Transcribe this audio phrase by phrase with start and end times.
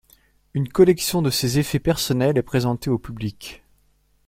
[0.55, 3.61] Une collection de ses effets personnels est présentée au public.